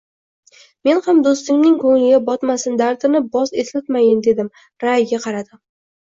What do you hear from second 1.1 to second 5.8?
doʻstimning koʻngliga botmasin, dardini boz eslatmayin, dedim, raʼyiga qaradim.